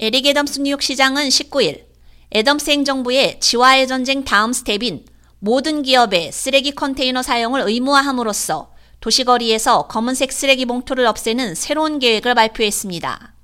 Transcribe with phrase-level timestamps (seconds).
[0.00, 1.84] 에릭 애덤스 뉴욕 시장은 19일
[2.32, 5.04] 애덤스 행정부의 쥐와의 전쟁 다음 스텝인
[5.38, 13.34] 모든 기업의 쓰레기 컨테이너 사용을 의무화함으로써 도시거리에서 검은색 쓰레기 봉투를 없애는 새로운 계획을 발표했습니다.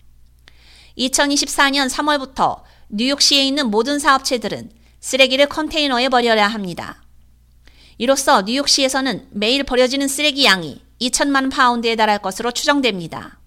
[0.99, 7.01] 2024년 3월부터 뉴욕시에 있는 모든 사업체들은 쓰레기를 컨테이너에 버려야 합니다.
[7.97, 13.39] 이로써 뉴욕시에서는 매일 버려지는 쓰레기 양이 2천만 파운드에 달할 것으로 추정됩니다.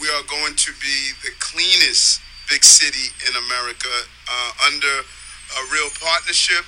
[0.00, 2.23] We are going to be the cleanest
[2.54, 3.90] big city in America
[4.30, 4.94] uh, under
[5.58, 6.62] a real partnership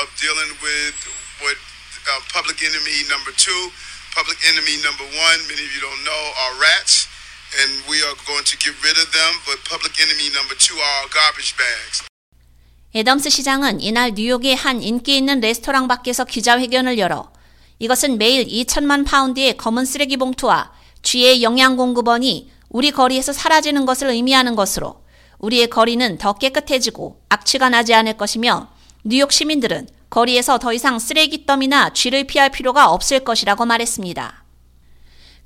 [0.00, 0.96] of dealing with
[1.44, 1.60] what
[2.08, 3.62] uh, public enemy number two,
[4.16, 7.04] public enemy number one, many of you don't know, are rats.
[7.60, 11.04] And we are going to get rid of them, but public enemy number two are
[11.12, 11.96] garbage bags.
[12.94, 17.30] 애덤스 시장은 이날 뉴욕의 한 인기 있는 레스토랑 밖에서 기자회견을 열어
[17.78, 24.56] 이것은 매일 2천만 파운드의 검은 쓰레기 봉투와 쥐의 영양 공급원이 우리 거리에서 사라지는 것을 의미하는
[24.56, 25.04] 것으로
[25.38, 28.68] 우리의 거리는 더 깨끗해지고 악취가 나지 않을 것이며
[29.04, 34.44] 뉴욕 시민들은 거리에서 더 이상 쓰레기 더미나 쥐를 피할 필요가 없을 것이라고 말했습니다.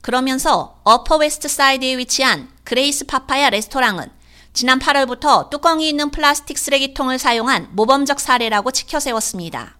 [0.00, 4.08] 그러면서 어퍼 웨스트 사이드에 위치한 그레이스 파파야 레스토랑은
[4.52, 9.76] 지난 8월부터 뚜껑이 있는 플라스틱 쓰레기통을 사용한 모범적 사례라고 치켜세웠습니다.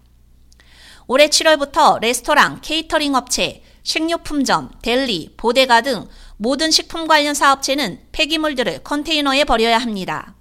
[1.06, 9.44] 올해 7월부터 레스토랑, 케이터링 업체, 식료품점, deli, bodega 등 모든 식품 관련 사업체는 폐기물들을 컨테이너에
[9.44, 10.34] 버려야 합니다.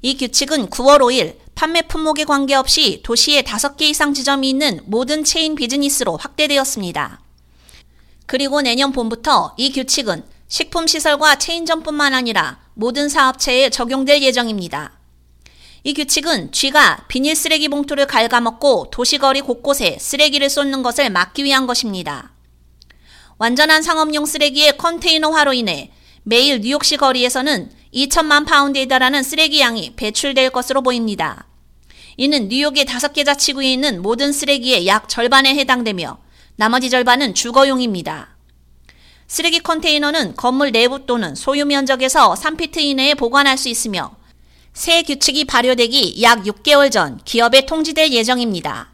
[0.00, 6.16] 이 규칙은 9월 5일 판매 품목에 관계없이 도시에 5개 이상 지점이 있는 모든 체인 비즈니스로
[6.16, 7.20] 확대되었습니다.
[8.24, 14.98] 그리고 내년 봄부터 이 규칙은 식품시설과 체인점뿐만 아니라 모든 사업체에 적용될 예정입니다.
[15.84, 22.32] 이 규칙은 쥐가 비닐 쓰레기 봉투를 갉아먹고 도시거리 곳곳에 쓰레기를 쏟는 것을 막기 위한 것입니다.
[23.36, 30.82] 완전한 상업용 쓰레기의 컨테이너화로 인해 매일 뉴욕시 거리에서는 2천만 파운드에 달하는 쓰레기 양이 배출될 것으로
[30.82, 31.46] 보입니다.
[32.16, 36.18] 이는 뉴욕의 다섯 개 자치구에 있는 모든 쓰레기의 약 절반에 해당되며
[36.56, 38.36] 나머지 절반은 주거용입니다.
[39.26, 44.14] 쓰레기 컨테이너는 건물 내부 또는 소유 면적에서 3피트 이내에 보관할 수 있으며
[44.74, 48.90] 새 규칙이 발효되기 약 6개월 전 기업에 통지될 예정입니다.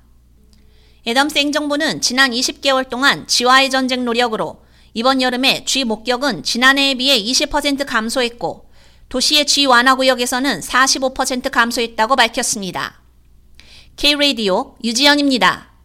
[1.07, 4.61] 애덤스 행정부는 지난 20개월 동안 지와의 전쟁 노력으로
[4.99, 8.71] 이번 여름에 쥐 목격은 지난해에 비해 20% 감소했고
[9.11, 13.03] 도시의 쥐 완화 구역에서는 45% 감소했다고 밝혔습니다.
[13.97, 15.76] K-Radio 유지연입니다.